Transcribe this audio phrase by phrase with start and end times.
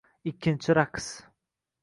[0.29, 1.11] Ikkinchi raqs.